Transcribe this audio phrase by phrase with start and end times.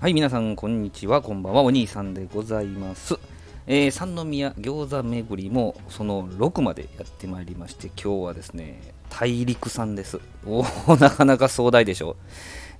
[0.00, 1.22] はい、皆さん、こんにちは。
[1.22, 1.62] こんばんは。
[1.62, 3.18] お兄さんでございます。
[3.66, 8.80] えー、三宮餃子巡りもその6までやってまいりまして、今日はですね、
[9.10, 10.20] 大陸さんです。
[10.46, 12.14] おお、 なかなか壮大でしょ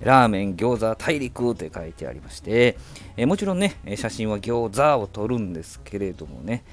[0.01, 0.05] う。
[0.05, 2.77] ラーメン、餃子、大陸って書いてありまして、
[3.17, 6.63] えーもちろんね、写真は餃子を撮るんですけれどもね、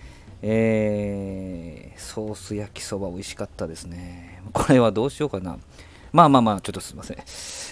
[0.43, 4.41] えーソース焼きそば美味しかったですね。
[4.53, 5.59] これはどうしようかな。
[6.17, 7.19] まあまあまあ、ちょっとすいません。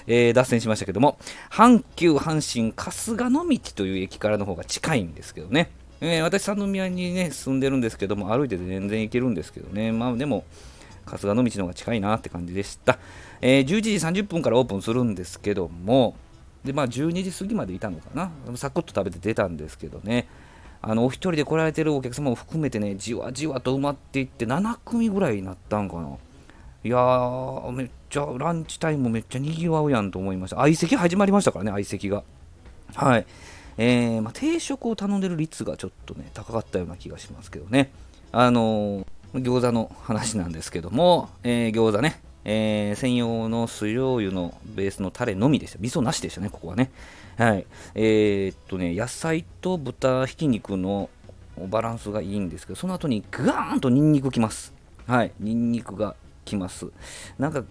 [0.06, 1.16] えー脱線しましたけども、
[1.50, 5.70] 阪急阪神春日野道という駅からの方が近いんですけどね。
[6.02, 9.92] えー私、三宮にね、住んでるんですけども、歩いてて全然行けるんですけどね。
[9.92, 10.44] まあでも、
[11.06, 12.98] 春日野道の方が近いなって感じでした。
[13.40, 16.14] えー11時30分からオープンするんですけども、
[16.66, 18.30] で、まあ12時過ぎまでいたのかな。
[18.56, 20.28] サクッと食べて出たんですけどね。
[20.82, 26.18] あのお一人で来られてるお客様も含めてね、じわじわと埋まっていって、7組ぐらいになったんかな。
[26.84, 30.56] いやー、めっちゃ、ランチタイムめっちゃにぎわうやんと思いました。
[30.56, 32.24] 相席始まりましたからね、相席が。
[32.94, 33.26] はい。
[33.78, 37.91] えーまあ、定食を頼んでる率がちょっとね、高かったような気がしますけどね。
[38.32, 45.78] あのー餃子の話なんですけども、えー餃子ね、えー専用の酢醤油のベースのタレのみでした。
[45.80, 46.91] 味噌なしでしたね、ここはね。
[47.38, 47.66] はい。
[47.94, 51.08] えーっとね、野菜と豚ひき肉の
[51.69, 54.74] バランスがいいんですけど、その後にガーンとニンニクきます。
[55.06, 55.32] はい。
[55.41, 56.14] ニンニクが
[56.45, 56.87] きます。
[57.39, 57.64] なんか、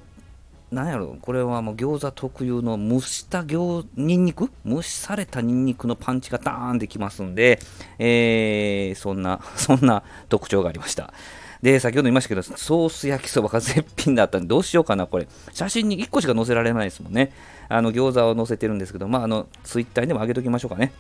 [0.72, 4.50] なんやろ、これはもう餃子特有の蒸した餃ニンニク？
[4.66, 7.60] 蒸しされたニンニクのパンチがダーンってきますんで、
[8.00, 11.14] えーそんな、 そんな特徴がありました。
[11.62, 15.28] で、先ほど言いましたけど、ソース焼きそばが絶品だったんで、どうしようかな、これ。
[15.54, 17.32] 写真に1個しか載せられないですもんね。
[17.70, 20.92] あの、餃子を載せてるんですけど、まあ、あの、ツイッターにでも上げときましょうかね。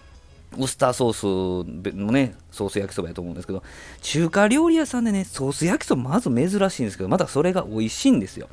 [0.57, 3.63] ウスターソースのね、ソース焼きそばやと思うんですけど、
[4.01, 8.47] 中華料理屋さんでね、ソース焼きそばまず珍しいんですけど、またそれが美味しいんですよ。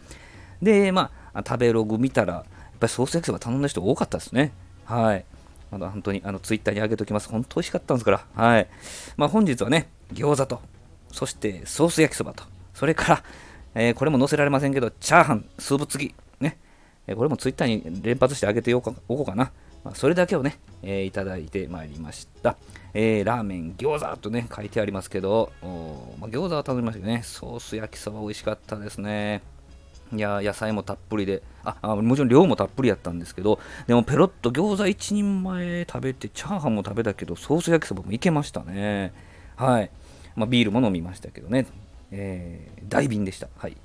[0.62, 2.44] で、まあ、食べログ見たら、やっ
[2.80, 4.52] ぱりソース焼きそば頼んだ人多かったですね。
[4.84, 5.24] はい。
[5.70, 7.28] まだ本当にあのツイッターに上げておきます。
[7.28, 8.26] 本当美味しかったんですから。
[8.34, 8.68] はい。
[9.16, 10.60] まあ本日はね、餃子と、
[11.12, 13.24] そしてソース焼きそばと、それから、
[13.74, 16.58] えーこれも載せられませんけど、チャーハン、スープ付き、ね。
[17.14, 19.52] これもツイッターに連発してあげておこうかな。
[19.84, 22.56] まあ、それだけをね、えーいただいてまいりました。
[22.94, 29.42] えーラーメン、餃子とね、書いてありますけど、まあ、餃子は頼みましたけどね、ソース焼きそば美味しかったですね。
[30.12, 39.12] いや野菜もたっぷりでああもちろん量もたっぷりやったんですけどでもペロッと餃子1人前食べてチャーハンも食べたけどソース焼きそばもいけましたね
[39.56, 39.90] はい、
[40.34, 41.66] まあ、ビールも飲みましたけどね
[42.12, 43.76] えー大便でしたはい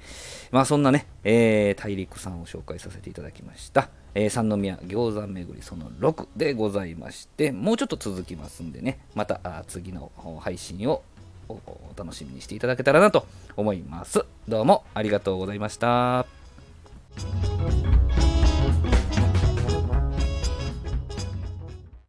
[0.52, 11.04] まあそんなね、えー大陸さんを紹介させていただきました、えー三宮餃子巡りその6でございましてもうちょっと続きますんでねまた次の配信を
[11.48, 11.60] お
[11.96, 14.26] 楽しみにしていただけたらなと思います。
[14.48, 16.26] どうもありがとうございました。